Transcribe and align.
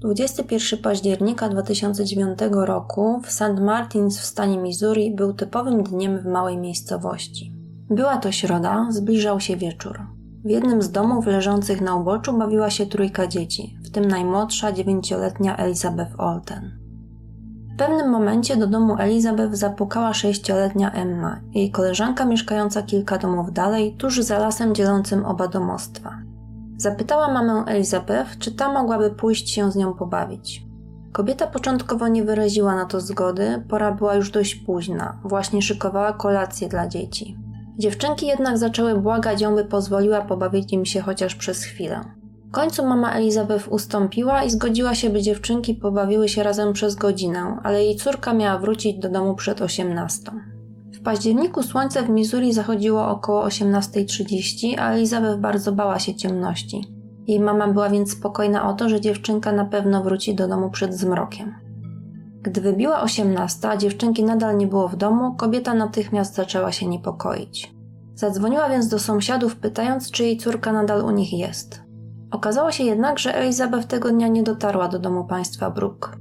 21 0.00 0.78
października 0.82 1.48
2009 1.48 2.38
roku 2.50 3.20
w 3.24 3.30
St. 3.30 3.60
Martins 3.60 4.18
w 4.18 4.24
stanie 4.24 4.58
Missouri 4.58 5.14
był 5.14 5.32
typowym 5.32 5.82
dniem 5.82 6.18
w 6.18 6.26
małej 6.26 6.58
miejscowości. 6.58 7.52
Była 7.90 8.16
to 8.16 8.32
środa, 8.32 8.86
zbliżał 8.90 9.40
się 9.40 9.56
wieczór. 9.56 10.00
W 10.44 10.50
jednym 10.50 10.82
z 10.82 10.90
domów 10.90 11.26
leżących 11.26 11.80
na 11.80 11.94
uboczu 11.96 12.38
bawiła 12.38 12.70
się 12.70 12.86
trójka 12.86 13.26
dzieci, 13.26 13.78
w 13.84 13.90
tym 13.90 14.04
najmłodsza 14.04 14.72
dziewięcioletnia 14.72 15.56
Elizabeth 15.56 16.20
Olten. 16.20 16.78
W 17.74 17.76
pewnym 17.78 18.10
momencie 18.10 18.56
do 18.56 18.66
domu 18.66 18.96
Elizabeth 18.98 19.56
zapukała 19.56 20.14
sześcioletnia 20.14 20.92
Emma, 20.92 21.40
jej 21.54 21.70
koleżanka 21.70 22.24
mieszkająca 22.24 22.82
kilka 22.82 23.18
domów 23.18 23.52
dalej, 23.52 23.96
tuż 23.96 24.20
za 24.20 24.38
lasem 24.38 24.74
dzielącym 24.74 25.24
oba 25.24 25.48
domostwa. 25.48 26.29
Zapytała 26.80 27.32
mamę 27.32 27.64
Elizabeth, 27.66 28.38
czy 28.38 28.52
ta 28.52 28.72
mogłaby 28.72 29.10
pójść 29.10 29.50
się 29.50 29.72
z 29.72 29.76
nią 29.76 29.94
pobawić. 29.94 30.62
Kobieta 31.12 31.46
początkowo 31.46 32.08
nie 32.08 32.24
wyraziła 32.24 32.74
na 32.74 32.84
to 32.84 33.00
zgody, 33.00 33.64
pora 33.68 33.92
była 33.92 34.14
już 34.14 34.30
dość 34.30 34.54
późna, 34.54 35.20
właśnie 35.24 35.62
szykowała 35.62 36.12
kolację 36.12 36.68
dla 36.68 36.88
dzieci. 36.88 37.38
Dziewczynki 37.78 38.26
jednak 38.26 38.58
zaczęły 38.58 39.00
błagać 39.00 39.40
ją, 39.40 39.54
by 39.54 39.64
pozwoliła 39.64 40.20
pobawić 40.20 40.72
im 40.72 40.84
się 40.84 41.00
chociaż 41.00 41.34
przez 41.34 41.64
chwilę. 41.64 42.00
W 42.48 42.50
końcu 42.50 42.86
mama 42.86 43.12
Elizabeth 43.12 43.68
ustąpiła 43.68 44.42
i 44.42 44.50
zgodziła 44.50 44.94
się, 44.94 45.10
by 45.10 45.22
dziewczynki 45.22 45.74
pobawiły 45.74 46.28
się 46.28 46.42
razem 46.42 46.72
przez 46.72 46.94
godzinę, 46.94 47.58
ale 47.62 47.84
jej 47.84 47.96
córka 47.96 48.34
miała 48.34 48.58
wrócić 48.58 48.98
do 48.98 49.08
domu 49.08 49.34
przed 49.34 49.62
18. 49.62 50.32
W 51.00 51.02
październiku 51.02 51.62
słońce 51.62 52.02
w 52.02 52.08
Missouri 52.08 52.52
zachodziło 52.52 53.08
około 53.08 53.46
18.30, 53.46 54.74
a 54.78 54.90
Elizabeth 54.90 55.40
bardzo 55.40 55.72
bała 55.72 55.98
się 55.98 56.14
ciemności. 56.14 56.84
Jej 57.26 57.40
mama 57.40 57.68
była 57.68 57.88
więc 57.88 58.12
spokojna 58.12 58.68
o 58.68 58.74
to, 58.74 58.88
że 58.88 59.00
dziewczynka 59.00 59.52
na 59.52 59.64
pewno 59.64 60.02
wróci 60.02 60.34
do 60.34 60.48
domu 60.48 60.70
przed 60.70 60.94
zmrokiem. 60.94 61.54
Gdy 62.42 62.60
wybiła 62.60 63.02
18, 63.02 63.68
a 63.68 63.76
dziewczynki 63.76 64.24
nadal 64.24 64.56
nie 64.56 64.66
było 64.66 64.88
w 64.88 64.96
domu, 64.96 65.34
kobieta 65.34 65.74
natychmiast 65.74 66.34
zaczęła 66.34 66.72
się 66.72 66.86
niepokoić. 66.86 67.74
Zadzwoniła 68.14 68.68
więc 68.68 68.88
do 68.88 68.98
sąsiadów, 68.98 69.56
pytając, 69.56 70.10
czy 70.10 70.24
jej 70.24 70.36
córka 70.36 70.72
nadal 70.72 71.04
u 71.04 71.10
nich 71.10 71.32
jest. 71.32 71.82
Okazało 72.30 72.72
się 72.72 72.84
jednak, 72.84 73.18
że 73.18 73.34
Elizabeth 73.34 73.86
tego 73.86 74.10
dnia 74.10 74.28
nie 74.28 74.42
dotarła 74.42 74.88
do 74.88 74.98
domu 74.98 75.24
państwa 75.24 75.70
Brook. 75.70 76.16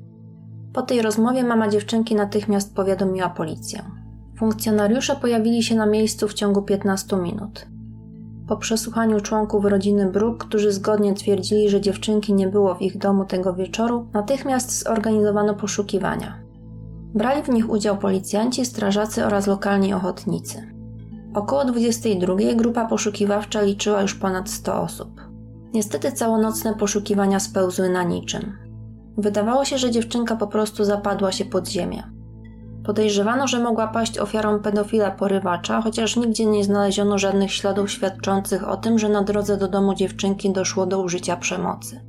Po 0.74 0.82
tej 0.82 1.02
rozmowie 1.02 1.44
mama 1.44 1.68
dziewczynki 1.68 2.16
natychmiast 2.16 2.76
powiadomiła 2.76 3.30
policję. 3.30 3.99
Funkcjonariusze 4.40 5.16
pojawili 5.16 5.64
się 5.64 5.76
na 5.76 5.86
miejscu 5.86 6.28
w 6.28 6.34
ciągu 6.34 6.62
15 6.62 7.18
minut. 7.18 7.68
Po 8.48 8.58
przesłuchaniu 8.58 9.22
członków 9.22 9.66
rodziny 9.66 10.12
Brook, 10.12 10.46
którzy 10.46 10.72
zgodnie 10.72 11.14
twierdzili, 11.14 11.70
że 11.70 11.82
dziewczynki 11.82 12.34
nie 12.34 12.48
było 12.48 12.76
w 12.76 12.82
ich 12.82 12.98
domu 12.98 13.26
tego 13.26 13.54
wieczoru, 13.54 14.08
natychmiast 14.14 14.84
zorganizowano 14.84 15.54
poszukiwania. 15.54 16.40
Brali 17.14 17.44
w 17.44 17.50
nich 17.50 17.70
udział 17.70 17.98
policjanci, 17.98 18.66
strażacy 18.66 19.26
oraz 19.26 19.48
lokalni 19.48 19.94
ochotnicy. 19.94 20.74
Około 21.34 21.66
22 21.66 22.36
grupa 22.56 22.86
poszukiwawcza 22.86 23.62
liczyła 23.62 24.02
już 24.02 24.16
ponad 24.16 24.50
100 24.50 24.82
osób. 24.82 25.22
Niestety 25.74 26.12
całonocne 26.12 26.74
poszukiwania 26.74 27.40
spełzły 27.40 27.90
na 27.90 28.04
niczym. 28.04 28.58
Wydawało 29.18 29.66
się, 29.66 29.78
że 29.78 29.92
dziewczynka 29.92 30.36
po 30.36 30.48
prostu 30.48 30.86
zapadła 30.86 31.32
się 31.32 31.46
pod 31.46 31.68
ziemię. 31.68 32.19
Podejrzewano, 32.90 33.48
że 33.48 33.60
mogła 33.60 33.88
paść 33.88 34.20
ofiarą 34.20 34.60
pedofila 34.60 35.12
porywacza, 35.12 35.82
chociaż 35.82 36.16
nigdzie 36.16 36.46
nie 36.46 36.64
znaleziono 36.64 37.18
żadnych 37.18 37.54
śladów 37.54 37.92
świadczących 37.92 38.70
o 38.70 38.78
tym, 38.78 39.00
że 39.00 39.10
na 39.10 39.24
drodze 39.24 39.58
do 39.58 39.68
domu 39.68 39.94
dziewczynki 39.94 40.52
doszło 40.52 40.86
do 40.86 41.02
użycia 41.02 41.38
przemocy. 41.38 42.02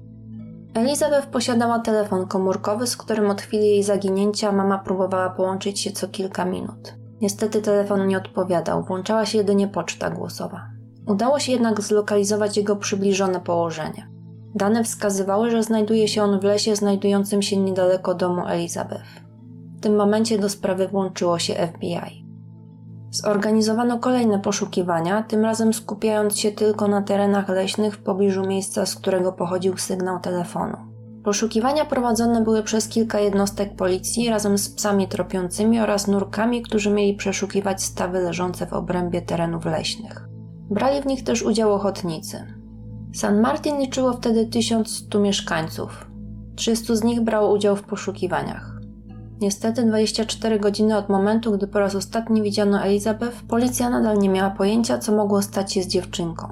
Elizabeth 0.75 1.27
posiadała 1.27 1.78
telefon 1.78 2.27
komórkowy, 2.27 2.87
z 2.87 2.97
którym 2.97 3.31
od 3.31 3.41
chwili 3.41 3.67
jej 3.67 3.83
zaginięcia 3.83 4.53
mama 4.53 4.78
próbowała 4.78 5.31
połączyć 5.31 5.81
się 5.81 5.93
co 5.93 6.09
kilka 6.09 6.44
minut. 6.44 6.94
Niestety 7.21 7.62
telefon 7.62 8.06
nie 8.06 8.19
odpowiadał, 8.19 8.84
włączała 8.84 9.27
się 9.27 9.38
jedynie 9.38 9.69
poczta 9.69 10.10
głosowa. 10.10 10.66
Udało 11.06 11.38
się 11.38 11.53
jednak 11.53 11.81
zlokalizować 11.81 12.56
jego 12.56 12.77
przybliżone 12.77 13.41
położenie. 13.41 14.09
Dane 14.54 14.84
wskazywały, 14.84 15.50
że 15.50 15.62
znajduje 15.62 16.09
się 16.09 16.22
on 16.22 16.41
w 16.41 16.44
lesie 16.44 16.77
znajdującym 16.77 17.43
się 17.43 17.56
niedaleko 17.56 18.15
domu 18.15 18.43
Elizabeth. 18.47 19.29
W 19.80 19.82
tym 19.82 19.96
momencie 19.96 20.38
do 20.38 20.48
sprawy 20.48 20.88
włączyło 20.88 21.38
się 21.38 21.54
FBI. 21.54 22.26
Zorganizowano 23.10 23.98
kolejne 23.98 24.38
poszukiwania, 24.38 25.22
tym 25.22 25.44
razem 25.44 25.72
skupiając 25.72 26.38
się 26.38 26.52
tylko 26.52 26.88
na 26.88 27.02
terenach 27.02 27.48
leśnych 27.48 27.94
w 27.94 28.02
pobliżu 28.02 28.46
miejsca, 28.46 28.86
z 28.86 28.94
którego 28.94 29.32
pochodził 29.32 29.76
sygnał 29.76 30.20
telefonu. 30.20 30.76
Poszukiwania 31.24 31.84
prowadzone 31.84 32.44
były 32.44 32.62
przez 32.62 32.88
kilka 32.88 33.20
jednostek 33.20 33.76
policji 33.76 34.28
razem 34.28 34.58
z 34.58 34.70
psami 34.70 35.08
tropiącymi 35.08 35.80
oraz 35.80 36.06
nurkami, 36.06 36.62
którzy 36.62 36.91
mieli 36.91 37.14
przeszukiwać 37.14 37.82
stawy 37.82 38.20
leżące 38.20 38.66
w 38.66 38.72
obrębie 38.72 39.22
terenów 39.22 39.64
leśnych. 39.64 40.28
Brali 40.70 41.02
w 41.02 41.06
nich 41.06 41.24
też 41.24 41.42
udział 41.42 41.72
ochotnicy. 41.72 42.54
San 43.14 43.41
Martin 43.41 43.78
liczyło 43.78 44.12
wtedy 44.12 44.47
1100 44.47 45.20
mieszkańców. 45.20 46.10
300 46.56 46.94
z 46.94 47.04
nich 47.04 47.20
brało 47.20 47.52
udział 47.54 47.76
w 47.76 47.82
poszukiwaniach. 47.82 48.69
Niestety 49.41 49.83
24 49.83 50.59
godziny 50.59 50.97
od 50.97 51.09
momentu, 51.09 51.53
gdy 51.53 51.67
po 51.67 51.78
raz 51.81 51.95
ostatni 51.95 52.43
widziano 52.43 52.83
Elizabeth, 52.83 53.43
policja 53.49 53.91
nadal 53.91 54.19
nie 54.19 54.28
miała 54.28 54.51
pojęcia, 54.51 54.99
co 54.99 55.12
mogło 55.12 55.43
stać 55.43 55.73
się 55.73 55.83
z 55.83 55.87
dziewczynką. 55.87 56.49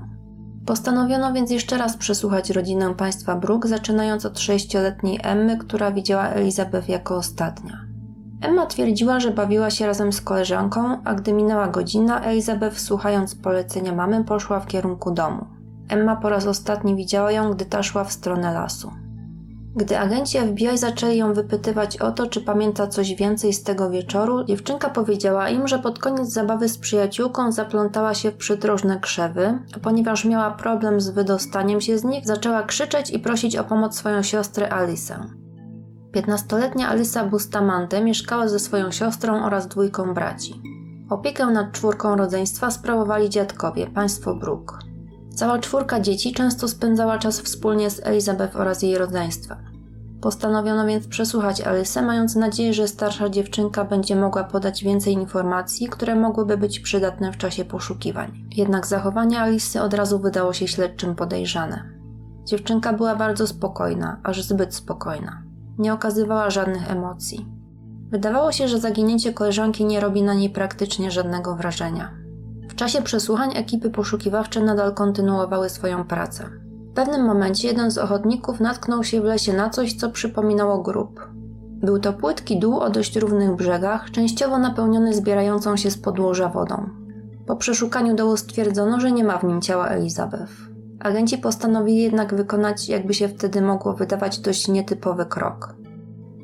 Postanowiono 0.66 1.32
więc 1.32 1.50
jeszcze 1.50 1.78
raz 1.78 1.96
przesłuchać 1.96 2.50
rodzinę 2.50 2.94
państwa 2.94 3.36
Brook, 3.36 3.66
zaczynając 3.66 4.26
od 4.26 4.38
sześcioletniej 4.38 5.20
Emmy, 5.22 5.58
która 5.58 5.92
widziała 5.92 6.28
Elizabeth 6.28 6.88
jako 6.88 7.16
ostatnia. 7.16 7.84
Emma 8.40 8.66
twierdziła, 8.66 9.20
że 9.20 9.30
bawiła 9.30 9.70
się 9.70 9.86
razem 9.86 10.12
z 10.12 10.20
koleżanką, 10.20 10.98
a 11.04 11.14
gdy 11.14 11.32
minęła 11.32 11.68
godzina, 11.68 12.20
Elizabeth, 12.20 12.80
słuchając 12.80 13.34
polecenia 13.34 13.94
mamy, 13.94 14.24
poszła 14.24 14.60
w 14.60 14.66
kierunku 14.66 15.10
domu. 15.10 15.46
Emma 15.88 16.16
po 16.16 16.28
raz 16.28 16.46
ostatni 16.46 16.96
widziała 16.96 17.32
ją, 17.32 17.50
gdy 17.50 17.64
ta 17.64 17.82
szła 17.82 18.04
w 18.04 18.12
stronę 18.12 18.54
lasu. 18.54 18.92
Gdy 19.78 19.98
agenci 19.98 20.38
FBI 20.38 20.78
zaczęli 20.78 21.16
ją 21.16 21.34
wypytywać 21.34 21.96
o 21.96 22.12
to, 22.12 22.26
czy 22.26 22.40
pamięta 22.40 22.86
coś 22.86 23.14
więcej 23.14 23.52
z 23.52 23.62
tego 23.62 23.90
wieczoru, 23.90 24.44
dziewczynka 24.44 24.90
powiedziała 24.90 25.48
im, 25.48 25.68
że 25.68 25.78
pod 25.78 25.98
koniec 25.98 26.28
zabawy 26.28 26.68
z 26.68 26.78
przyjaciółką 26.78 27.52
zaplątała 27.52 28.14
się 28.14 28.30
w 28.30 28.36
przydrożne 28.36 29.00
krzewy, 29.00 29.58
a 29.76 29.78
ponieważ 29.78 30.24
miała 30.24 30.50
problem 30.50 31.00
z 31.00 31.10
wydostaniem 31.10 31.80
się 31.80 31.98
z 31.98 32.04
nich, 32.04 32.26
zaczęła 32.26 32.62
krzyczeć 32.62 33.10
i 33.10 33.18
prosić 33.18 33.56
o 33.56 33.64
pomoc 33.64 33.96
swoją 33.96 34.22
siostrę 34.22 34.72
Alisę. 34.72 35.20
Piętnastoletnia 36.12 36.88
Alisa 36.88 37.24
Bustamante 37.24 38.04
mieszkała 38.04 38.48
ze 38.48 38.58
swoją 38.58 38.90
siostrą 38.90 39.44
oraz 39.44 39.68
dwójką 39.68 40.14
braci. 40.14 40.62
Opiekę 41.10 41.46
nad 41.46 41.72
czwórką 41.72 42.16
rodzeństwa 42.16 42.70
sprawowali 42.70 43.30
dziadkowie, 43.30 43.86
państwo 43.86 44.34
Brook. 44.34 44.78
Cała 45.34 45.58
czwórka 45.58 46.00
dzieci 46.00 46.32
często 46.32 46.68
spędzała 46.68 47.18
czas 47.18 47.40
wspólnie 47.40 47.90
z 47.90 48.06
Elizabeth 48.06 48.56
oraz 48.56 48.82
jej 48.82 48.98
rodzeństwem. 48.98 49.67
Postanowiono 50.20 50.86
więc 50.86 51.06
przesłuchać 51.06 51.60
Alysę, 51.60 52.02
mając 52.02 52.36
nadzieję, 52.36 52.74
że 52.74 52.88
starsza 52.88 53.28
dziewczynka 53.28 53.84
będzie 53.84 54.16
mogła 54.16 54.44
podać 54.44 54.84
więcej 54.84 55.12
informacji, 55.12 55.88
które 55.88 56.16
mogłyby 56.16 56.56
być 56.56 56.80
przydatne 56.80 57.32
w 57.32 57.36
czasie 57.36 57.64
poszukiwań. 57.64 58.48
Jednak 58.56 58.86
zachowanie 58.86 59.40
Alisy 59.40 59.82
od 59.82 59.94
razu 59.94 60.18
wydało 60.18 60.52
się 60.52 60.68
śledczym 60.68 61.14
podejrzane. 61.14 61.98
Dziewczynka 62.44 62.92
była 62.92 63.16
bardzo 63.16 63.46
spokojna, 63.46 64.20
aż 64.22 64.42
zbyt 64.42 64.74
spokojna. 64.74 65.42
Nie 65.78 65.92
okazywała 65.92 66.50
żadnych 66.50 66.90
emocji. 66.90 67.46
Wydawało 68.10 68.52
się, 68.52 68.68
że 68.68 68.78
zaginięcie 68.78 69.32
koleżanki 69.32 69.84
nie 69.84 70.00
robi 70.00 70.22
na 70.22 70.34
niej 70.34 70.50
praktycznie 70.50 71.10
żadnego 71.10 71.56
wrażenia. 71.56 72.14
W 72.68 72.74
czasie 72.74 73.02
przesłuchań 73.02 73.56
ekipy 73.56 73.90
poszukiwawcze 73.90 74.60
nadal 74.60 74.94
kontynuowały 74.94 75.68
swoją 75.68 76.04
pracę. 76.04 76.67
Pewnym 76.98 77.24
momencie 77.24 77.68
jeden 77.68 77.90
z 77.90 77.98
ochotników 77.98 78.60
natknął 78.60 79.04
się 79.04 79.20
w 79.20 79.24
lesie 79.24 79.52
na 79.52 79.70
coś, 79.70 79.94
co 79.94 80.10
przypominało 80.10 80.78
grób. 80.78 81.28
Był 81.82 81.98
to 81.98 82.12
płytki 82.12 82.58
dół 82.58 82.78
o 82.78 82.90
dość 82.90 83.16
równych 83.16 83.56
brzegach, 83.56 84.10
częściowo 84.10 84.58
napełniony 84.58 85.14
zbierającą 85.14 85.76
się 85.76 85.90
z 85.90 85.98
podłoża 85.98 86.48
wodą. 86.48 86.90
Po 87.46 87.56
przeszukaniu 87.56 88.14
dołu 88.14 88.36
stwierdzono, 88.36 89.00
że 89.00 89.12
nie 89.12 89.24
ma 89.24 89.38
w 89.38 89.44
nim 89.44 89.60
ciała 89.60 89.88
Elizabeth. 89.88 90.52
Agenci 91.00 91.38
postanowili 91.38 91.98
jednak 91.98 92.34
wykonać, 92.34 92.88
jakby 92.88 93.14
się 93.14 93.28
wtedy 93.28 93.62
mogło 93.62 93.92
wydawać, 93.92 94.38
dość 94.38 94.68
nietypowy 94.68 95.26
krok. 95.26 95.74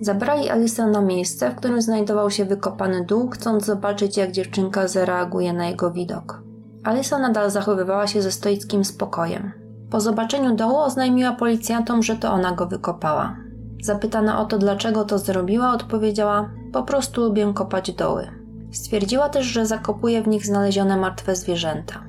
Zabrali 0.00 0.50
Alisę 0.50 0.86
na 0.86 1.00
miejsce, 1.00 1.50
w 1.50 1.54
którym 1.54 1.82
znajdował 1.82 2.30
się 2.30 2.44
wykopany 2.44 3.04
dół, 3.04 3.28
chcąc 3.28 3.64
zobaczyć, 3.64 4.16
jak 4.16 4.32
dziewczynka 4.32 4.88
zareaguje 4.88 5.52
na 5.52 5.66
jego 5.66 5.90
widok. 5.90 6.42
Alisa 6.84 7.18
nadal 7.18 7.50
zachowywała 7.50 8.06
się 8.06 8.22
ze 8.22 8.32
stoickim 8.32 8.84
spokojem. 8.84 9.63
Po 9.90 10.00
zobaczeniu 10.00 10.56
dołu 10.56 10.76
oznajmiła 10.76 11.32
policjantom, 11.32 12.02
że 12.02 12.16
to 12.16 12.32
ona 12.32 12.52
go 12.52 12.66
wykopała. 12.66 13.36
Zapytana 13.82 14.40
o 14.40 14.44
to, 14.44 14.58
dlaczego 14.58 15.04
to 15.04 15.18
zrobiła, 15.18 15.72
odpowiedziała: 15.72 16.50
Po 16.72 16.82
prostu 16.82 17.20
lubię 17.20 17.52
kopać 17.54 17.92
doły. 17.92 18.30
Stwierdziła 18.72 19.28
też, 19.28 19.46
że 19.46 19.66
zakopuje 19.66 20.22
w 20.22 20.28
nich 20.28 20.46
znalezione 20.46 20.96
martwe 20.96 21.36
zwierzęta. 21.36 22.04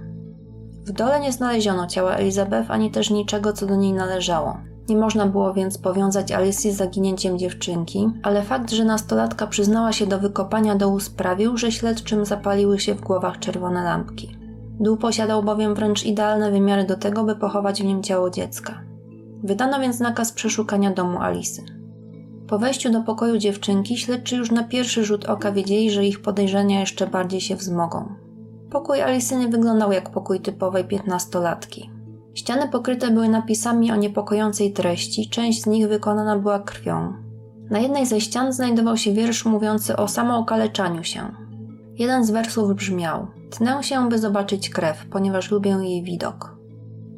W 0.85 0.91
dole 0.91 1.19
nie 1.19 1.31
znaleziono 1.31 1.87
ciała 1.87 2.15
Elizabeth 2.15 2.71
ani 2.71 2.91
też 2.91 3.09
niczego, 3.09 3.53
co 3.53 3.65
do 3.65 3.75
niej 3.75 3.93
należało. 3.93 4.57
Nie 4.89 4.97
można 4.97 5.25
było 5.25 5.53
więc 5.53 5.77
powiązać 5.77 6.31
Alicji 6.31 6.71
z 6.71 6.77
zaginięciem 6.77 7.39
dziewczynki, 7.39 8.09
ale 8.23 8.41
fakt, 8.43 8.71
że 8.71 8.85
nastolatka 8.85 9.47
przyznała 9.47 9.91
się 9.93 10.07
do 10.07 10.19
wykopania 10.19 10.75
dołu 10.75 10.99
sprawił, 10.99 11.57
że 11.57 11.71
śledczym 11.71 12.25
zapaliły 12.25 12.79
się 12.79 12.95
w 12.95 13.01
głowach 13.01 13.39
czerwone 13.39 13.83
lampki. 13.83 14.44
Dół 14.79 14.97
posiadał 14.97 15.43
bowiem 15.43 15.75
wręcz 15.75 16.05
idealne 16.05 16.51
wymiary 16.51 16.83
do 16.83 16.95
tego, 16.95 17.23
by 17.23 17.35
pochować 17.35 17.81
w 17.81 17.85
nim 17.85 18.03
ciało 18.03 18.29
dziecka. 18.29 18.81
Wydano 19.43 19.79
więc 19.79 19.99
nakaz 19.99 20.31
przeszukania 20.31 20.91
domu 20.91 21.19
Alisy. 21.19 21.61
Po 22.47 22.59
wejściu 22.59 22.91
do 22.91 23.01
pokoju 23.01 23.37
dziewczynki 23.37 23.97
śledczy 23.97 24.35
już 24.35 24.51
na 24.51 24.63
pierwszy 24.63 25.05
rzut 25.05 25.25
oka 25.25 25.51
wiedzieli, 25.51 25.91
że 25.91 26.05
ich 26.05 26.21
podejrzenia 26.21 26.79
jeszcze 26.79 27.07
bardziej 27.07 27.41
się 27.41 27.55
wzmogą. 27.55 28.15
Pokój 28.71 29.01
Alisy 29.01 29.35
nie 29.35 29.47
wyglądał 29.47 29.91
jak 29.91 30.09
pokój 30.09 30.39
typowej 30.39 30.85
piętnastolatki. 30.85 31.89
Ściany 32.33 32.69
pokryte 32.69 33.11
były 33.11 33.29
napisami 33.29 33.91
o 33.91 33.95
niepokojącej 33.95 34.73
treści, 34.73 35.29
część 35.29 35.61
z 35.61 35.65
nich 35.65 35.87
wykonana 35.87 36.39
była 36.39 36.59
krwią. 36.59 37.13
Na 37.69 37.79
jednej 37.79 38.05
ze 38.05 38.21
ścian 38.21 38.53
znajdował 38.53 38.97
się 38.97 39.13
wiersz 39.13 39.45
mówiący 39.45 39.97
o 39.97 40.07
samookaleczaniu 40.07 41.03
się. 41.03 41.44
Jeden 41.97 42.25
z 42.25 42.31
wersów 42.31 42.75
brzmiał: 42.75 43.27
Tnę 43.49 43.83
się, 43.83 44.09
by 44.09 44.19
zobaczyć 44.19 44.69
krew, 44.69 45.05
ponieważ 45.11 45.51
lubię 45.51 45.71
jej 45.71 46.03
widok. 46.03 46.55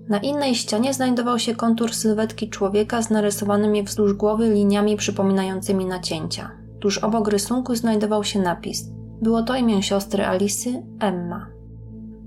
Na 0.10 0.18
innej 0.18 0.56
ścianie 0.56 0.94
znajdował 0.94 1.40
się 1.40 1.56
kontur 1.56 1.94
sylwetki 1.94 2.50
człowieka 2.50 3.02
z 3.02 3.10
narysowanymi 3.10 3.84
wzdłuż 3.84 4.14
głowy 4.14 4.50
liniami 4.50 4.98
przypominającymi 4.98 5.86
nacięcia. 5.86 6.52
Tuż 6.80 6.98
obok 6.98 7.28
rysunku 7.28 7.76
znajdował 7.76 8.24
się 8.24 8.40
napis. 8.40 8.90
Było 9.22 9.44
to 9.44 9.56
imię 9.56 9.84
siostry 9.84 10.26
Alisy, 10.26 10.84
Emma. 11.00 11.48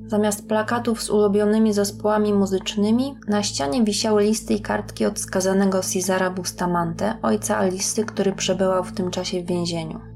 Zamiast 0.07 0.49
plakatów 0.49 1.03
z 1.03 1.11
ulubionymi 1.11 1.73
zespołami 1.73 2.33
muzycznymi, 2.33 3.17
na 3.29 3.43
ścianie 3.43 3.85
wisiały 3.85 4.23
listy 4.23 4.55
i 4.55 4.61
kartki 4.61 5.07
od 5.07 5.19
skazanego 5.19 5.81
Cesara 5.83 6.31
Bustamante, 6.31 7.15
ojca 7.23 7.59
Alisy, 7.59 8.05
który 8.05 8.33
przebywał 8.33 8.85
w 8.85 8.93
tym 8.93 9.11
czasie 9.11 9.43
w 9.43 9.47
więzieniu. 9.47 10.10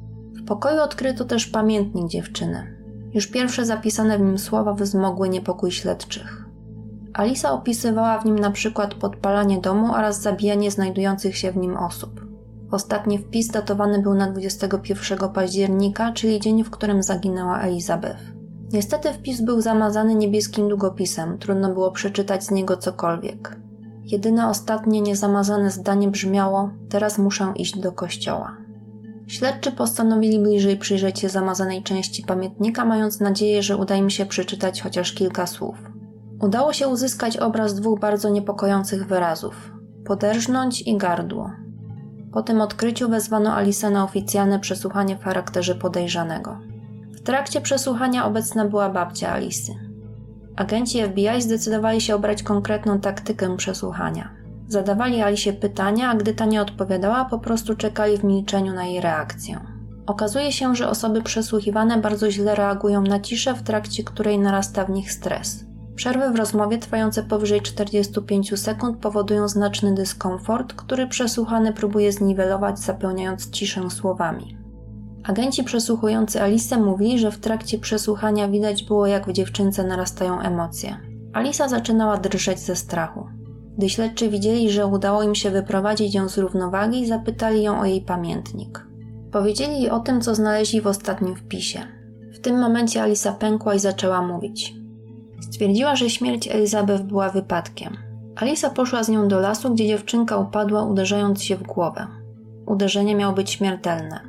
W 0.44 0.46
pokoju 0.46 0.80
odkryto 0.80 1.24
też 1.24 1.46
pamiętnik 1.46 2.08
dziewczyny. 2.08 2.76
Już 3.14 3.26
pierwsze 3.26 3.66
zapisane 3.66 4.18
w 4.18 4.20
nim 4.20 4.38
słowa 4.38 4.74
wzmogły 4.74 5.28
niepokój 5.28 5.70
śledczych. 5.70 6.44
Alisa 7.14 7.52
opisywała 7.52 8.18
w 8.18 8.24
nim 8.24 8.38
na 8.38 8.50
przykład 8.50 8.94
podpalanie 8.94 9.60
domu 9.60 9.94
oraz 9.94 10.20
zabijanie 10.20 10.70
znajdujących 10.70 11.36
się 11.36 11.52
w 11.52 11.56
nim 11.56 11.76
osób. 11.76 12.26
Ostatni 12.70 13.18
wpis 13.18 13.48
datowany 13.48 14.02
był 14.02 14.14
na 14.14 14.30
21 14.30 15.28
października, 15.28 16.12
czyli 16.12 16.40
dzień, 16.40 16.64
w 16.64 16.70
którym 16.70 17.02
zaginęła 17.02 17.60
Elizabeth. 17.60 18.20
Niestety 18.72 19.12
wpis 19.12 19.40
był 19.40 19.60
zamazany 19.60 20.14
niebieskim 20.14 20.68
długopisem, 20.68 21.38
trudno 21.38 21.72
było 21.72 21.90
przeczytać 21.90 22.44
z 22.44 22.50
niego 22.50 22.76
cokolwiek. 22.76 23.56
Jedyne 24.02 24.48
ostatnie 24.48 25.00
niezamazane 25.00 25.70
zdanie 25.70 26.08
brzmiało: 26.08 26.70
Teraz 26.88 27.18
muszę 27.18 27.52
iść 27.56 27.78
do 27.78 27.92
kościoła. 27.92 28.63
Śledczy 29.26 29.72
postanowili 29.72 30.38
bliżej 30.38 30.76
przyjrzeć 30.76 31.18
się 31.18 31.28
zamazanej 31.28 31.82
części 31.82 32.22
pamiętnika, 32.22 32.84
mając 32.84 33.20
nadzieję, 33.20 33.62
że 33.62 33.76
uda 33.76 33.94
im 33.94 34.10
się 34.10 34.26
przeczytać 34.26 34.82
chociaż 34.82 35.12
kilka 35.12 35.46
słów. 35.46 35.76
Udało 36.40 36.72
się 36.72 36.88
uzyskać 36.88 37.36
obraz 37.36 37.74
dwóch 37.74 38.00
bardzo 38.00 38.28
niepokojących 38.28 39.06
wyrazów: 39.06 39.72
poderżnąć 40.04 40.82
i 40.82 40.96
gardło. 40.96 41.50
Po 42.32 42.42
tym 42.42 42.60
odkryciu 42.60 43.08
wezwano 43.08 43.54
Alisę 43.54 43.90
na 43.90 44.04
oficjalne 44.04 44.60
przesłuchanie 44.60 45.16
w 45.16 45.24
charakterze 45.24 45.74
podejrzanego. 45.74 46.58
W 47.12 47.20
trakcie 47.20 47.60
przesłuchania 47.60 48.26
obecna 48.26 48.64
była 48.64 48.90
babcia 48.90 49.32
Alisy. 49.32 49.72
Agenci 50.56 51.02
FBI 51.02 51.42
zdecydowali 51.42 52.00
się 52.00 52.14
obrać 52.14 52.42
konkretną 52.42 53.00
taktykę 53.00 53.56
przesłuchania. 53.56 54.43
Zadawali 54.68 55.22
Alisie 55.22 55.52
pytania, 55.52 56.10
a 56.10 56.14
gdy 56.14 56.34
ta 56.34 56.44
nie 56.44 56.62
odpowiadała, 56.62 57.24
po 57.24 57.38
prostu 57.38 57.76
czekali 57.76 58.18
w 58.18 58.24
milczeniu 58.24 58.72
na 58.72 58.84
jej 58.84 59.00
reakcję. 59.00 59.60
Okazuje 60.06 60.52
się, 60.52 60.74
że 60.74 60.88
osoby 60.88 61.22
przesłuchiwane 61.22 61.98
bardzo 61.98 62.30
źle 62.30 62.54
reagują 62.54 63.02
na 63.02 63.20
ciszę, 63.20 63.54
w 63.54 63.62
trakcie 63.62 64.04
której 64.04 64.38
narasta 64.38 64.84
w 64.84 64.90
nich 64.90 65.12
stres. 65.12 65.64
Przerwy 65.94 66.30
w 66.30 66.36
rozmowie 66.36 66.78
trwające 66.78 67.22
powyżej 67.22 67.60
45 67.60 68.60
sekund 68.60 68.98
powodują 68.98 69.48
znaczny 69.48 69.94
dyskomfort, 69.94 70.74
który 70.74 71.06
przesłuchany 71.06 71.72
próbuje 71.72 72.12
zniwelować, 72.12 72.78
zapełniając 72.78 73.50
ciszę 73.50 73.90
słowami. 73.90 74.56
Agenci 75.24 75.64
przesłuchujący 75.64 76.42
Alisę 76.42 76.76
mówili, 76.76 77.18
że 77.18 77.30
w 77.30 77.38
trakcie 77.38 77.78
przesłuchania 77.78 78.48
widać 78.48 78.84
było, 78.84 79.06
jak 79.06 79.26
w 79.28 79.32
dziewczynce 79.32 79.84
narastają 79.84 80.40
emocje. 80.40 80.96
Alisa 81.32 81.68
zaczynała 81.68 82.16
drżeć 82.16 82.58
ze 82.58 82.76
strachu. 82.76 83.26
Gdy 83.78 83.88
śledczy 83.88 84.28
widzieli, 84.28 84.70
że 84.70 84.86
udało 84.86 85.22
im 85.22 85.34
się 85.34 85.50
wyprowadzić 85.50 86.14
ją 86.14 86.28
z 86.28 86.38
równowagi, 86.38 87.06
zapytali 87.06 87.62
ją 87.62 87.80
o 87.80 87.84
jej 87.84 88.00
pamiętnik. 88.00 88.86
Powiedzieli 89.32 89.90
o 89.90 90.00
tym, 90.00 90.20
co 90.20 90.34
znaleźli 90.34 90.80
w 90.80 90.86
ostatnim 90.86 91.36
wpisie. 91.36 91.80
W 92.34 92.40
tym 92.40 92.60
momencie 92.60 93.02
Alisa 93.02 93.32
pękła 93.32 93.74
i 93.74 93.78
zaczęła 93.78 94.22
mówić. 94.22 94.74
Stwierdziła, 95.40 95.96
że 95.96 96.10
śmierć 96.10 96.48
Elizabeth 96.48 97.02
była 97.02 97.28
wypadkiem. 97.28 97.96
Alisa 98.36 98.70
poszła 98.70 99.02
z 99.02 99.08
nią 99.08 99.28
do 99.28 99.40
lasu, 99.40 99.74
gdzie 99.74 99.86
dziewczynka 99.86 100.36
upadła, 100.36 100.82
uderzając 100.82 101.42
się 101.42 101.56
w 101.56 101.62
głowę. 101.62 102.06
Uderzenie 102.66 103.14
miało 103.14 103.34
być 103.34 103.50
śmiertelne. 103.50 104.20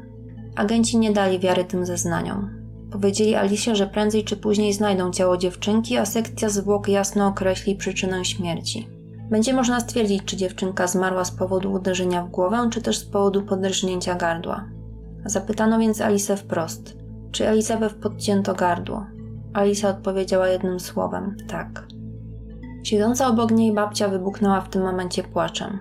Agenci 0.56 0.98
nie 0.98 1.12
dali 1.12 1.39
wiary 1.39 1.65
tym 1.65 1.86
zeznaniom. 1.86 2.50
Powiedzieli 2.91 3.36
Alicie, 3.36 3.75
że 3.75 3.88
prędzej 3.88 4.24
czy 4.24 4.38
później 4.38 4.74
znajdą 4.74 5.12
ciało 5.12 5.38
dziewczynki, 5.38 5.98
a 5.98 6.06
sekcja 6.06 6.50
zwłok 6.50 6.88
jasno 6.88 7.27
określi 7.27 7.75
przyczynę 7.75 8.25
śmierci. 8.25 8.94
Będzie 9.30 9.54
można 9.54 9.80
stwierdzić, 9.80 10.24
czy 10.25 10.38
dziewczynka 10.38 10.88
zmarła 10.88 11.25
z 11.25 11.31
powodu 11.31 11.72
uderzenia 11.72 12.24
w 12.24 12.30
głowę, 12.30 12.68
czy 12.72 12.81
też 12.81 12.98
z 12.98 13.06
powodu 13.06 13.42
podrżnięcia 13.42 14.16
gardła. 14.16 14.66
Zapytano 15.25 15.80
więc 15.80 16.01
Alice 16.01 16.38
wprost, 16.38 16.98
czy 17.31 17.48
Elizabeth 17.48 17.95
podcięto 17.95 18.54
gardło. 18.54 19.06
Alisa 19.54 19.89
odpowiedziała 19.89 20.48
jednym 20.48 20.80
słowem 20.80 21.36
tak. 21.48 21.88
Siedząca 22.83 23.27
obok 23.27 23.51
niej 23.51 23.74
babcia 23.74 24.07
wybuchnęła 24.07 24.62
w 24.62 24.69
tym 24.69 24.81
momencie 24.81 25.24
płaczem. 25.24 25.80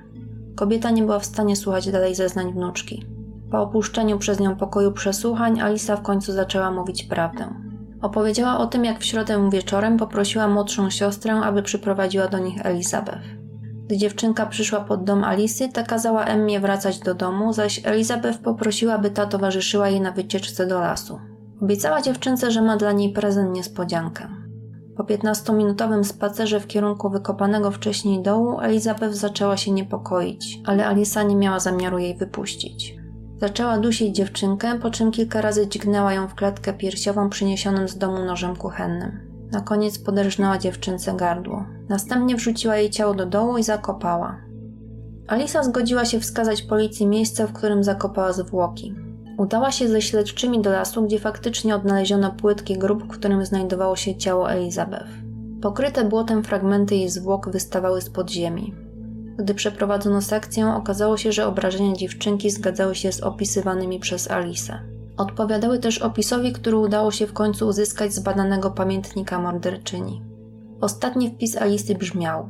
Kobieta 0.57 0.91
nie 0.91 1.03
była 1.03 1.19
w 1.19 1.27
stanie 1.27 1.57
słuchać 1.57 1.91
dalej 1.91 2.15
zeznań 2.15 2.53
wnuczki. 2.53 3.07
Po 3.51 3.63
opuszczeniu 3.63 4.19
przez 4.19 4.41
nią 4.41 4.57
pokoju 4.57 4.93
przesłuchań, 4.93 5.61
Alisa 5.61 5.97
w 5.97 6.03
końcu 6.03 6.33
zaczęła 6.33 6.71
mówić 6.71 7.03
prawdę. 7.03 7.55
Opowiedziała 8.05 8.59
o 8.59 8.67
tym, 8.67 8.85
jak 8.85 8.99
w 9.01 9.05
środę 9.05 9.51
wieczorem 9.51 9.97
poprosiła 9.97 10.49
młodszą 10.49 10.91
siostrę, 10.91 11.35
aby 11.35 11.63
przyprowadziła 11.63 12.29
do 12.29 12.39
nich 12.39 12.67
Elizabeth. 12.67 13.23
Gdy 13.87 13.97
dziewczynka 13.97 14.47
przyszła 14.47 14.81
pod 14.81 15.05
dom 15.05 15.25
Alisy, 15.25 15.69
ta 15.69 15.83
kazała 15.83 16.25
Emmie 16.25 16.61
wracać 16.61 16.99
do 16.99 17.15
domu, 17.15 17.53
zaś 17.53 17.81
Elizabeth 17.85 18.39
poprosiła, 18.39 18.99
by 18.99 19.11
ta 19.11 19.27
towarzyszyła 19.27 19.89
jej 19.89 20.01
na 20.01 20.13
wycieczce 20.13 20.67
do 20.67 20.81
lasu. 20.81 21.19
Obiecała 21.63 22.03
dziewczynce, 22.03 22.51
że 22.51 22.63
ma 22.63 22.77
dla 22.77 22.93
niej 22.93 23.13
prezent 23.13 23.57
niespodziankę. 23.57 24.29
Po 24.97 25.05
15-minutowym 25.05 26.05
spacerze 26.05 26.61
w 26.61 26.67
kierunku 26.67 27.11
wykopanego 27.11 27.71
wcześniej 27.71 28.23
dołu, 28.23 28.61
Elizabeth 28.61 29.15
zaczęła 29.15 29.57
się 29.57 29.71
niepokoić, 29.71 30.61
ale 30.67 30.87
Alisa 30.87 31.23
nie 31.23 31.37
miała 31.37 31.61
zamiaru 31.61 31.99
jej 31.99 32.17
wypuścić. 32.17 33.04
Zaczęła 33.45 33.79
dusić 33.79 34.17
dziewczynkę, 34.17 34.79
po 34.79 34.91
czym 34.91 35.11
kilka 35.11 35.41
razy 35.41 35.69
dźgnęła 35.69 36.13
ją 36.13 36.29
w 36.29 36.35
klatkę 36.35 36.73
piersiową 36.73 37.31
przyniesionym 37.31 37.89
z 37.89 37.99
domu 37.99 38.25
nożem 38.25 38.57
kuchennym. 38.57 39.21
Na 39.53 39.61
koniec 39.61 39.99
poderżnęła 39.99 40.59
dziewczynce 40.59 41.15
gardło. 41.17 41.65
Następnie 41.89 42.37
wrzuciła 42.37 42.77
jej 42.77 42.91
ciało 42.91 43.15
do 43.15 43.27
dołu 43.27 43.59
i 43.59 43.63
zakopała. 43.63 44.37
Alisa 45.29 45.63
zgodziła 45.63 46.05
się 46.05 46.21
wskazać 46.21 46.63
policji 46.63 47.07
miejsce, 47.07 47.47
w 47.47 47.53
którym 47.53 47.85
zakopała 47.85 48.33
zwłoki. 48.33 48.95
Udała 49.39 49.71
się 49.73 49.89
ze 49.89 50.03
śledczymi 50.03 50.63
do 50.63 50.71
lasu, 50.71 51.03
gdzie 51.03 51.19
faktycznie 51.19 51.75
odnaleziono 51.75 52.31
płytki 52.31 52.79
grób, 52.79 53.05
w 53.05 53.09
którym 53.09 53.47
znajdowało 53.47 53.97
się 53.97 54.17
ciało 54.17 54.51
Elizabeth. 54.51 55.11
Pokryte 55.63 56.05
błotem 56.05 56.45
fragmenty 56.45 56.97
jej 56.97 57.09
zwłok 57.09 57.51
wystawały 57.51 58.01
z 58.01 58.11
podziemi. 58.11 58.84
Gdy 59.37 59.55
przeprowadzono 59.55 60.23
sekcję, 60.23 60.75
okazało 60.75 61.17
się, 61.17 61.33
że 61.33 61.47
obrażenia 61.47 61.93
dziewczynki 61.93 62.51
zgadzały 62.51 62.95
się 62.95 63.13
z 63.13 63.21
opisywanymi 63.21 64.01
przez 64.01 64.31
Alisę. 64.31 64.81
Odpowiadały 65.17 65.79
też 65.79 65.99
opisowi, 65.99 66.53
który 66.53 66.77
udało 66.77 67.11
się 67.11 67.27
w 67.27 67.33
końcu 67.33 67.69
uzyskać 67.69 68.15
z 68.15 68.21
badanego 68.21 68.71
pamiętnika 68.71 69.39
morderczyni. 69.39 70.23
Ostatni 70.81 71.31
wpis 71.31 71.57
Alisy 71.57 71.95
brzmiał: 71.95 72.49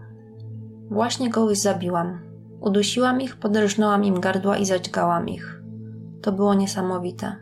Właśnie 0.90 1.30
kogoś 1.30 1.58
zabiłam. 1.58 2.18
Udusiłam 2.60 3.20
ich, 3.20 3.36
podrżnęłam 3.36 4.04
im 4.04 4.20
gardła 4.20 4.56
i 4.56 4.66
zadźgałam 4.66 5.28
ich. 5.28 5.62
To 6.22 6.32
było 6.32 6.54
niesamowite. 6.54 7.36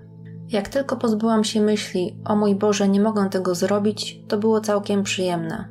Jak 0.48 0.68
tylko 0.68 0.96
pozbyłam 0.96 1.44
się 1.44 1.60
myśli, 1.60 2.16
o 2.24 2.36
mój 2.36 2.54
Boże, 2.54 2.88
nie 2.88 3.00
mogę 3.00 3.30
tego 3.30 3.54
zrobić, 3.54 4.22
to 4.28 4.38
było 4.38 4.60
całkiem 4.60 5.02
przyjemne. 5.02 5.68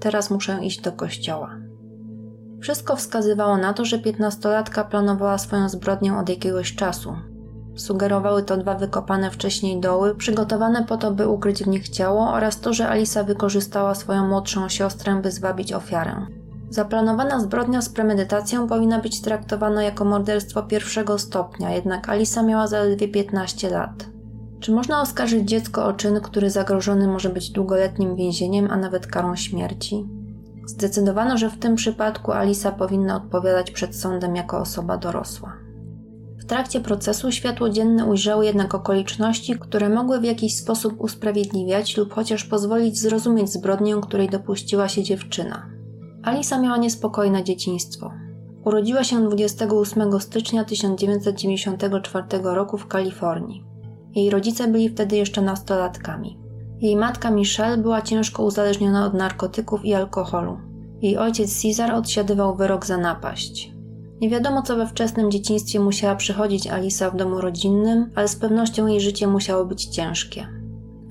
Teraz 0.00 0.30
muszę 0.30 0.64
iść 0.64 0.80
do 0.80 0.92
kościoła. 0.92 1.61
Wszystko 2.62 2.96
wskazywało 2.96 3.56
na 3.56 3.72
to, 3.72 3.84
że 3.84 3.98
piętnastolatka 3.98 4.84
planowała 4.84 5.38
swoją 5.38 5.68
zbrodnię 5.68 6.16
od 6.16 6.28
jakiegoś 6.28 6.74
czasu. 6.74 7.14
Sugerowały 7.76 8.42
to 8.42 8.56
dwa 8.56 8.74
wykopane 8.74 9.30
wcześniej 9.30 9.80
doły, 9.80 10.14
przygotowane 10.14 10.84
po 10.84 10.96
to, 10.96 11.10
by 11.10 11.28
ukryć 11.28 11.64
w 11.64 11.68
nich 11.68 11.88
ciało, 11.88 12.32
oraz 12.32 12.60
to, 12.60 12.72
że 12.72 12.88
Alisa 12.88 13.24
wykorzystała 13.24 13.94
swoją 13.94 14.28
młodszą 14.28 14.68
siostrę, 14.68 15.20
by 15.22 15.30
zwabić 15.30 15.72
ofiarę. 15.72 16.26
Zaplanowana 16.70 17.40
zbrodnia 17.40 17.82
z 17.82 17.88
premedytacją 17.88 18.68
powinna 18.68 18.98
być 18.98 19.20
traktowana 19.20 19.82
jako 19.82 20.04
morderstwo 20.04 20.62
pierwszego 20.62 21.18
stopnia, 21.18 21.70
jednak 21.70 22.08
Alisa 22.08 22.42
miała 22.42 22.66
zaledwie 22.66 23.08
15 23.08 23.70
lat. 23.70 24.06
Czy 24.60 24.72
można 24.72 25.00
oskarżyć 25.00 25.48
dziecko 25.48 25.84
o 25.84 25.92
czyn, 25.92 26.20
który 26.20 26.50
zagrożony 26.50 27.08
może 27.08 27.28
być 27.28 27.50
długoletnim 27.50 28.16
więzieniem, 28.16 28.68
a 28.70 28.76
nawet 28.76 29.06
karą 29.06 29.36
śmierci? 29.36 30.21
Zdecydowano, 30.66 31.38
że 31.38 31.50
w 31.50 31.58
tym 31.58 31.74
przypadku 31.74 32.32
Alisa 32.32 32.72
powinna 32.72 33.16
odpowiadać 33.16 33.70
przed 33.70 33.96
sądem 33.96 34.36
jako 34.36 34.58
osoba 34.58 34.96
dorosła. 34.96 35.52
W 36.38 36.44
trakcie 36.44 36.80
procesu 36.80 37.32
światło 37.32 37.70
dzienne 37.70 38.04
ujrzały 38.06 38.44
jednak 38.44 38.74
okoliczności, 38.74 39.58
które 39.58 39.88
mogły 39.88 40.20
w 40.20 40.24
jakiś 40.24 40.56
sposób 40.56 41.00
usprawiedliwiać 41.00 41.96
lub 41.96 42.14
chociaż 42.14 42.44
pozwolić 42.44 43.00
zrozumieć 43.00 43.52
zbrodnię, 43.52 43.96
której 44.02 44.28
dopuściła 44.28 44.88
się 44.88 45.02
dziewczyna. 45.02 45.66
Alisa 46.22 46.60
miała 46.60 46.76
niespokojne 46.76 47.44
dzieciństwo. 47.44 48.12
Urodziła 48.64 49.04
się 49.04 49.24
28 49.24 50.20
stycznia 50.20 50.64
1994 50.64 52.26
roku 52.42 52.78
w 52.78 52.86
Kalifornii. 52.86 53.64
Jej 54.14 54.30
rodzice 54.30 54.68
byli 54.68 54.88
wtedy 54.88 55.16
jeszcze 55.16 55.42
nastolatkami. 55.42 56.41
Jej 56.82 56.96
matka 56.96 57.30
Michelle 57.30 57.78
była 57.78 58.02
ciężko 58.02 58.44
uzależniona 58.44 59.06
od 59.06 59.14
narkotyków 59.14 59.84
i 59.84 59.94
alkoholu. 59.94 60.58
Jej 61.02 61.18
ojciec 61.18 61.62
Cesar 61.62 61.92
odsiadywał 61.92 62.56
wyrok 62.56 62.86
za 62.86 62.96
napaść. 62.96 63.72
Nie 64.20 64.30
wiadomo, 64.30 64.62
co 64.62 64.76
we 64.76 64.86
wczesnym 64.86 65.30
dzieciństwie 65.30 65.80
musiała 65.80 66.16
przychodzić 66.16 66.66
Alisa 66.66 67.10
w 67.10 67.16
domu 67.16 67.40
rodzinnym, 67.40 68.10
ale 68.14 68.28
z 68.28 68.36
pewnością 68.36 68.86
jej 68.86 69.00
życie 69.00 69.26
musiało 69.26 69.64
być 69.64 69.84
ciężkie. 69.84 70.48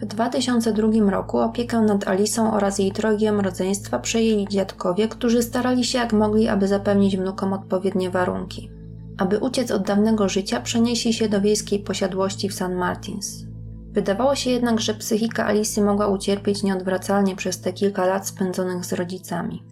W 0.01 0.05
2002 0.05 1.11
roku 1.11 1.37
opiekę 1.39 1.81
nad 1.81 2.07
Alisą 2.07 2.53
oraz 2.53 2.79
jej 2.79 2.91
trojgiem 2.91 3.39
rodzeństwa 3.39 3.99
przejęli 3.99 4.47
dziadkowie, 4.47 5.07
którzy 5.07 5.41
starali 5.41 5.83
się 5.83 5.97
jak 5.97 6.13
mogli, 6.13 6.47
aby 6.47 6.67
zapewnić 6.67 7.17
wnukom 7.17 7.53
odpowiednie 7.53 8.09
warunki. 8.09 8.69
Aby 9.17 9.39
uciec 9.39 9.71
od 9.71 9.83
dawnego 9.83 10.29
życia, 10.29 10.61
przenieśli 10.61 11.13
się 11.13 11.29
do 11.29 11.41
wiejskiej 11.41 11.79
posiadłości 11.79 12.49
w 12.49 12.53
San 12.53 12.75
Martins. 12.75 13.50
Wydawało 13.91 14.35
się 14.35 14.49
jednak, 14.49 14.79
że 14.79 14.93
psychika 14.93 15.45
Alisy 15.45 15.81
mogła 15.81 16.07
ucierpieć 16.07 16.63
nieodwracalnie 16.63 17.35
przez 17.35 17.61
te 17.61 17.73
kilka 17.73 18.05
lat 18.05 18.27
spędzonych 18.27 18.85
z 18.85 18.93
rodzicami. 18.93 19.63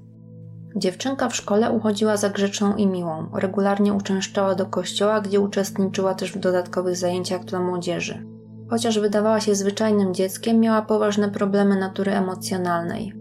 Dziewczynka 0.75 1.29
w 1.29 1.35
szkole 1.35 1.71
uchodziła 1.71 2.17
za 2.17 2.29
grzeczną 2.29 2.75
i 2.75 2.87
miłą, 2.87 3.29
regularnie 3.33 3.93
uczęszczała 3.93 4.55
do 4.55 4.65
kościoła, 4.65 5.21
gdzie 5.21 5.39
uczestniczyła 5.39 6.13
też 6.13 6.31
w 6.31 6.39
dodatkowych 6.39 6.95
zajęciach 6.95 7.45
dla 7.45 7.59
młodzieży. 7.59 8.25
Chociaż 8.69 8.99
wydawała 8.99 9.39
się 9.39 9.55
zwyczajnym 9.55 10.13
dzieckiem, 10.13 10.59
miała 10.59 10.81
poważne 10.81 11.29
problemy 11.29 11.75
natury 11.75 12.11
emocjonalnej. 12.11 13.13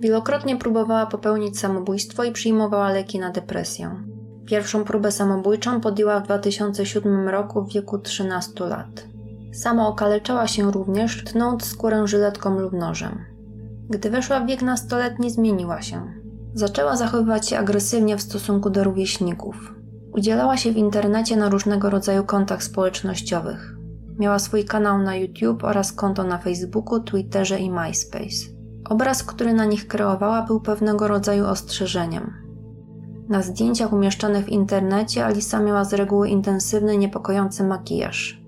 Wielokrotnie 0.00 0.56
próbowała 0.56 1.06
popełnić 1.06 1.58
samobójstwo 1.58 2.24
i 2.24 2.32
przyjmowała 2.32 2.90
leki 2.90 3.18
na 3.18 3.30
depresję. 3.30 4.04
Pierwszą 4.46 4.84
próbę 4.84 5.12
samobójczą 5.12 5.80
podjęła 5.80 6.20
w 6.20 6.24
2007 6.24 7.28
roku 7.28 7.64
w 7.64 7.72
wieku 7.72 7.98
13 7.98 8.64
lat. 8.64 9.13
Sama 9.54 9.88
okaleczała 9.88 10.46
się 10.46 10.72
również, 10.72 11.24
tnąc 11.24 11.64
skórę 11.64 12.06
żyletką 12.06 12.58
lub 12.58 12.72
nożem. 12.72 13.24
Gdy 13.90 14.10
weszła 14.10 14.40
w 14.40 14.46
wiek 14.46 14.62
nastoletni, 14.62 15.30
zmieniła 15.30 15.82
się. 15.82 16.12
Zaczęła 16.54 16.96
zachowywać 16.96 17.48
się 17.48 17.58
agresywnie 17.58 18.16
w 18.16 18.22
stosunku 18.22 18.70
do 18.70 18.84
rówieśników. 18.84 19.74
Udzielała 20.12 20.56
się 20.56 20.72
w 20.72 20.76
internecie 20.76 21.36
na 21.36 21.48
różnego 21.48 21.90
rodzaju 21.90 22.24
kontach 22.24 22.62
społecznościowych. 22.62 23.76
Miała 24.18 24.38
swój 24.38 24.64
kanał 24.64 24.98
na 24.98 25.16
YouTube 25.16 25.64
oraz 25.64 25.92
konto 25.92 26.24
na 26.24 26.38
Facebooku, 26.38 27.00
Twitterze 27.00 27.58
i 27.58 27.70
MySpace. 27.70 28.54
Obraz, 28.90 29.22
który 29.22 29.52
na 29.52 29.64
nich 29.64 29.86
kreowała, 29.86 30.42
był 30.42 30.60
pewnego 30.60 31.08
rodzaju 31.08 31.46
ostrzeżeniem. 31.46 32.32
Na 33.28 33.42
zdjęciach 33.42 33.92
umieszczonych 33.92 34.44
w 34.44 34.48
internecie 34.48 35.26
Alisa 35.26 35.60
miała 35.60 35.84
z 35.84 35.94
reguły 35.94 36.28
intensywny, 36.28 36.96
niepokojący 36.96 37.64
makijaż. 37.64 38.43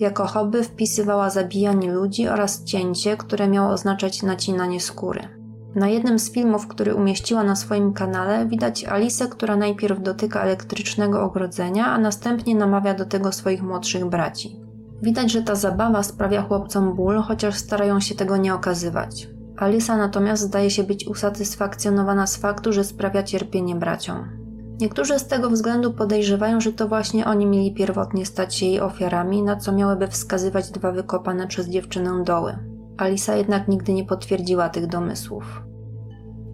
Jako 0.00 0.26
hobby 0.26 0.62
wpisywała 0.62 1.30
zabijanie 1.30 1.92
ludzi 1.92 2.28
oraz 2.28 2.64
cięcie, 2.64 3.16
które 3.16 3.48
miało 3.48 3.70
oznaczać 3.70 4.22
nacinanie 4.22 4.80
skóry. 4.80 5.28
Na 5.74 5.88
jednym 5.88 6.18
z 6.18 6.32
filmów, 6.32 6.66
który 6.66 6.94
umieściła 6.94 7.44
na 7.44 7.56
swoim 7.56 7.92
kanale, 7.92 8.46
widać 8.46 8.84
Alisę, 8.84 9.28
która 9.28 9.56
najpierw 9.56 10.02
dotyka 10.02 10.40
elektrycznego 10.40 11.22
ogrodzenia, 11.22 11.86
a 11.86 11.98
następnie 11.98 12.54
namawia 12.54 12.94
do 12.94 13.04
tego 13.04 13.32
swoich 13.32 13.62
młodszych 13.62 14.04
braci. 14.04 14.60
Widać, 15.02 15.32
że 15.32 15.42
ta 15.42 15.54
zabawa 15.54 16.02
sprawia 16.02 16.42
chłopcom 16.42 16.94
ból, 16.94 17.22
chociaż 17.22 17.54
starają 17.54 18.00
się 18.00 18.14
tego 18.14 18.36
nie 18.36 18.54
okazywać. 18.54 19.28
Alisa 19.56 19.96
natomiast 19.96 20.42
zdaje 20.42 20.70
się 20.70 20.84
być 20.84 21.06
usatysfakcjonowana 21.06 22.26
z 22.26 22.36
faktu, 22.36 22.72
że 22.72 22.84
sprawia 22.84 23.22
cierpienie 23.22 23.74
braciom. 23.74 24.47
Niektórzy 24.80 25.18
z 25.18 25.26
tego 25.26 25.50
względu 25.50 25.92
podejrzewają, 25.92 26.60
że 26.60 26.72
to 26.72 26.88
właśnie 26.88 27.26
oni 27.26 27.46
mieli 27.46 27.74
pierwotnie 27.74 28.26
stać 28.26 28.54
się 28.54 28.66
jej 28.66 28.80
ofiarami, 28.80 29.42
na 29.42 29.56
co 29.56 29.72
miałyby 29.72 30.08
wskazywać 30.08 30.70
dwa 30.70 30.92
wykopane 30.92 31.46
przez 31.46 31.68
dziewczynę 31.68 32.24
doły. 32.24 32.58
Alisa 32.96 33.36
jednak 33.36 33.68
nigdy 33.68 33.92
nie 33.92 34.04
potwierdziła 34.04 34.68
tych 34.68 34.86
domysłów. 34.86 35.62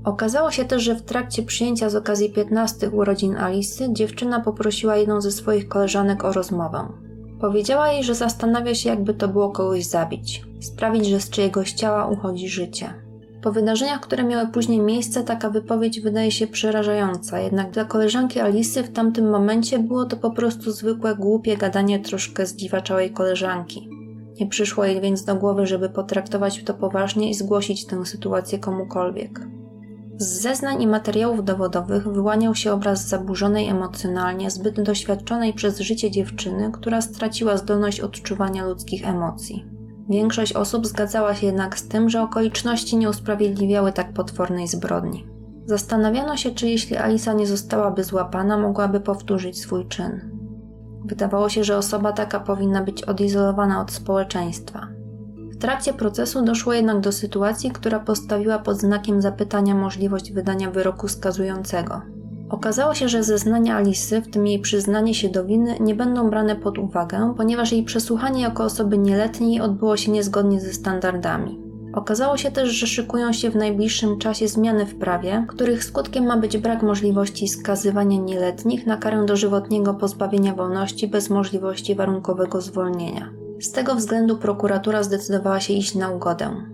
Okazało 0.05 0.51
się 0.51 0.65
też, 0.65 0.83
że 0.83 0.95
w 0.95 1.03
trakcie 1.03 1.43
przyjęcia 1.43 1.91
z 1.91 1.97
okazji 1.97 2.31
15 2.31 2.91
urodzin 2.91 3.37
Alisy 3.37 3.93
dziewczyna 3.93 4.41
poprosiła 4.41 4.97
jedną 4.97 5.21
ze 5.21 5.33
swoich 5.33 5.69
koleżanek 5.69 6.25
o 6.25 6.33
rozmowę. 6.33 6.89
Powiedziała 7.41 7.93
jej, 7.93 8.05
że 8.05 8.15
zastanawia 8.15 8.75
się, 8.75 8.89
jakby 8.89 9.15
to 9.15 9.29
było 9.29 9.51
kogoś 9.51 9.85
zabić, 9.87 10.45
sprawić, 10.61 11.07
że 11.07 11.21
z 11.21 11.31
czyjegoś 11.31 11.73
ciała 11.73 12.07
uchodzi 12.07 12.49
życie. 12.49 13.04
Po 13.45 13.53
wydarzeniach, 13.53 14.01
które 14.01 14.25
miały 14.25 14.49
później 14.49 14.81
miejsce, 14.81 15.25
taka 15.25 15.51
wypowiedź 15.51 16.01
wydaje 16.01 16.31
się 16.31 16.47
przerażająca, 16.47 17.41
jednak 17.41 17.71
dla 17.71 17.85
koleżanki 17.85 18.41
Alisy 18.41 18.83
w 18.83 18.93
tamtym 18.93 19.31
momencie 19.31 19.79
było 19.79 20.05
to 20.05 20.17
po 20.17 20.31
prostu 20.31 20.73
zwykłe, 20.73 21.17
głupie 21.17 21.57
gadanie 21.57 22.01
troszkę 22.01 22.47
zdziwaczałej 22.47 23.11
koleżanki. 23.11 23.89
Nie 24.41 24.47
przyszło 24.47 24.85
jej 24.85 25.01
więc 25.01 25.25
do 25.25 25.35
głowy, 25.35 25.67
żeby 25.67 25.89
potraktować 25.89 26.65
to 26.65 26.75
poważnie 26.75 27.31
i 27.31 27.35
zgłosić 27.35 27.87
tę 27.87 28.07
sytuację 28.07 28.59
komukolwiek. 28.59 29.41
Z 30.17 30.41
zeznań 30.41 30.83
i 30.83 30.87
materiałów 30.87 31.45
dowodowych 31.45 32.09
wyłaniał 32.09 32.55
się 32.55 32.73
obraz 32.73 33.09
zaburzonej 33.09 33.69
emocjonalnie, 33.69 34.51
zbyt 34.51 34.83
doświadczonej 34.83 35.53
przez 35.53 35.81
życie 35.81 36.11
dziewczyny, 36.11 36.71
która 36.73 37.01
straciła 37.01 37.57
zdolność 37.57 38.01
odczuwania 38.01 38.67
ludzkich 38.67 39.09
emocji. 39.09 39.74
Większość 40.09 40.53
osób 40.53 40.87
zgadzała 40.87 41.35
się 41.35 41.47
jednak 41.47 41.79
z 41.79 41.89
tym, 41.89 42.11
że 42.11 42.23
okoliczności 42.23 42.97
nie 42.97 43.11
usprawiedliwiały 43.11 43.93
tak 43.93 44.13
potwornej 44.13 44.69
zbrodni. 44.69 45.27
Zastanawiano 45.67 46.37
się, 46.37 46.51
czy 46.51 46.69
jeśli 46.69 46.97
Alisa 46.97 47.33
nie 47.33 47.47
zostałaby 47.47 48.05
złapana, 48.05 48.59
mogłaby 48.59 49.01
powtórzyć 49.01 49.61
swój 49.61 49.89
czyn. 49.89 50.31
Wydawało 51.05 51.49
się, 51.49 51.65
że 51.65 51.77
osoba 51.77 52.13
taka 52.13 52.41
powinna 52.41 52.83
być 52.83 53.03
odizolowana 53.03 53.81
od 53.81 53.93
społeczeństwa. 53.93 54.89
W 55.53 55.57
trakcie 55.57 55.93
procesu 55.93 56.45
doszło 56.45 56.73
jednak 56.73 57.01
do 57.01 57.13
sytuacji, 57.13 57.71
która 57.71 58.01
postawiła 58.01 58.59
pod 58.59 58.79
znakiem 58.79 59.23
zapytania 59.23 59.75
możliwość 59.75 60.33
wydania 60.33 60.71
wyroku 60.71 61.09
skazującego. 61.09 62.03
Okazało 62.49 62.95
się, 62.95 63.09
że 63.09 63.23
zeznania 63.23 63.77
Alisy, 63.77 64.21
w 64.21 64.31
tym 64.31 64.47
jej 64.47 64.59
przyznanie 64.59 65.15
się 65.15 65.29
do 65.29 65.45
winy, 65.45 65.77
nie 65.81 65.95
będą 65.95 66.31
brane 66.31 66.57
pod 66.57 66.79
uwagę, 66.79 67.35
ponieważ 67.37 67.73
jej 67.73 67.85
przesłuchanie 67.85 68.43
jako 68.43 68.65
osoby 68.65 68.99
nieletniej 68.99 69.61
odbyło 69.61 69.97
się 69.97 70.13
niezgodnie 70.13 70.61
ze 70.61 70.73
standardami. 70.73 71.65
Okazało 71.95 72.37
się 72.37 72.51
też, 72.51 72.69
że 72.69 72.87
szykują 72.87 73.33
się 73.33 73.51
w 73.51 73.57
najbliższym 73.57 74.19
czasie 74.19 74.49
zmiany 74.49 74.87
w 74.87 74.95
prawie, 74.95 75.45
których 75.49 75.85
skutkiem 75.85 76.27
ma 76.27 76.37
być 76.37 76.59
brak 76.59 76.83
możliwości 76.83 77.49
skazywania 77.49 78.19
nieletnich 78.19 78.87
na 78.87 78.97
karę 78.97 79.27
dożywotniego 79.27 79.95
pozbawienia 79.95 80.55
wolności 80.55 81.09
bez 81.09 81.31
możliwości 81.31 81.95
warunkowego 81.95 82.61
zwolnienia. 82.61 83.31
Z 83.61 83.73
tego 83.73 83.95
względu 83.95 84.39
prokuratura 84.39 85.03
zdecydowała 85.03 85.61
się 85.61 85.73
iść 85.73 85.95
na 85.95 86.11
ugodę. 86.11 86.74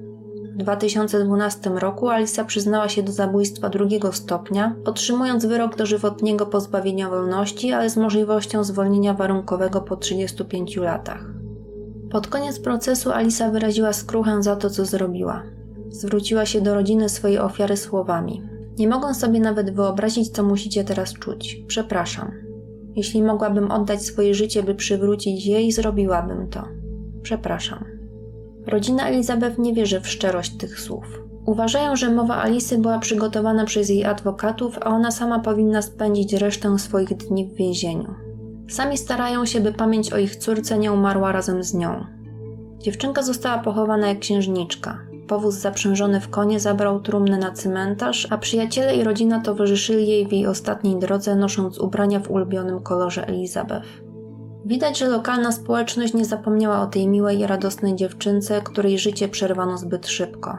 W 0.61 0.63
2012 0.63 1.71
roku 1.71 2.09
Alisa 2.09 2.45
przyznała 2.45 2.89
się 2.89 3.03
do 3.03 3.13
zabójstwa 3.13 3.69
drugiego 3.69 4.13
stopnia, 4.13 4.75
otrzymując 4.85 5.47
wyrok 5.47 5.77
dożywotniego 5.77 6.47
pozbawienia 6.47 7.11
wolności, 7.11 7.73
ale 7.73 7.91
z 7.91 7.97
możliwością 7.97 8.65
zwolnienia 8.65 9.15
warunkowego 9.15 9.81
po 9.81 9.97
35 9.97 10.77
latach. 10.77 11.25
Pod 12.11 12.27
koniec 12.27 12.61
procesu 12.61 13.13
Alisa 13.13 13.51
wyraziła 13.51 13.93
skruchę 13.93 14.43
za 14.43 14.57
to, 14.57 14.71
co 14.71 14.85
zrobiła. 14.85 15.43
Zwróciła 15.89 16.47
się 16.47 16.61
do 16.61 16.75
rodziny 16.75 17.09
swojej 17.09 17.39
ofiary 17.39 17.77
słowami: 17.77 18.43
Nie 18.79 18.89
mogę 18.89 19.15
sobie 19.15 19.41
nawet 19.41 19.75
wyobrazić, 19.75 20.31
co 20.31 20.43
musicie 20.43 20.85
teraz 20.85 21.13
czuć. 21.13 21.63
Przepraszam. 21.67 22.33
Jeśli 22.97 23.23
mogłabym 23.23 23.71
oddać 23.71 24.03
swoje 24.03 24.35
życie, 24.35 24.63
by 24.63 24.75
przywrócić 24.75 25.47
jej, 25.47 25.73
zrobiłabym 25.73 26.49
to. 26.49 26.65
Przepraszam. 27.23 27.90
Rodzina 28.67 29.09
Elizabeth 29.09 29.59
nie 29.59 29.75
wierzy 29.75 30.01
w 30.01 30.09
szczerość 30.09 30.57
tych 30.57 30.81
słów. 30.81 31.05
Uważają, 31.47 31.97
że 31.97 32.11
mowa 32.11 32.43
Alisy 32.43 32.79
była 32.79 32.99
przygotowana 32.99 33.65
przez 33.65 33.89
jej 33.89 34.05
adwokatów, 34.05 34.79
a 34.81 34.85
ona 34.85 35.11
sama 35.11 35.39
powinna 35.39 35.83
spędzić 35.83 36.33
resztę 36.33 36.79
swoich 36.79 37.17
dni 37.17 37.47
w 37.47 37.55
więzieniu. 37.55 38.15
Sami 38.69 38.99
starają 38.99 39.47
się, 39.47 39.61
by 39.61 39.73
pamięć 39.73 40.13
o 40.13 40.19
ich 40.19 40.37
córce 40.37 40.79
nie 40.79 40.93
umarła 40.93 41.33
razem 41.33 41.63
z 41.65 41.75
nią. 41.75 42.05
Dziewczynka 42.79 43.23
została 43.23 43.59
pochowana 43.59 44.09
jak 44.09 44.19
księżniczka. 44.19 44.99
powóz 45.29 45.55
zaprzężony 45.55 46.21
w 46.21 46.29
konie 46.29 46.61
zabrał 46.61 47.01
trumnę 47.01 47.39
na 47.39 47.53
cmentarz, 47.53 48.27
a 48.31 48.39
przyjaciele 48.39 48.97
i 48.97 49.05
rodzina 49.05 49.41
towarzyszyli 49.41 50.09
jej 50.09 50.29
w 50.29 50.33
jej 50.33 50.47
ostatniej 50.47 50.99
drodze, 50.99 51.37
nosząc 51.37 51.79
ubrania 51.79 52.21
w 52.21 52.31
ulubionym 52.31 52.81
kolorze 52.81 53.27
Elizabeth. 53.27 54.10
Widać, 54.71 54.99
że 54.99 55.09
lokalna 55.09 55.53
społeczność 55.53 56.15
nie 56.15 56.25
zapomniała 56.25 56.81
o 56.81 56.87
tej 56.87 57.09
miłej 57.09 57.39
i 57.39 57.47
radosnej 57.47 57.97
dziewczynce, 57.97 58.61
której 58.63 58.99
życie 58.99 59.29
przerwano 59.29 59.79
zbyt 59.79 60.07
szybko. 60.07 60.59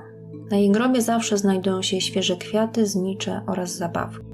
Na 0.50 0.58
jej 0.58 0.72
grobie 0.72 1.02
zawsze 1.02 1.38
znajdują 1.38 1.82
się 1.82 2.02
świeże 2.02 2.38
kwiaty, 2.38 2.86
znicze 2.86 3.42
oraz 3.48 3.78
zabawki. 3.78 4.26